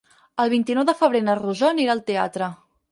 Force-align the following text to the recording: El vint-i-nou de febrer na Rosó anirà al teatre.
El 0.43 0.49
vint-i-nou 0.53 0.87
de 0.91 0.95
febrer 1.03 1.21
na 1.29 1.37
Rosó 1.43 1.71
anirà 1.73 1.97
al 1.99 2.05
teatre. 2.11 2.51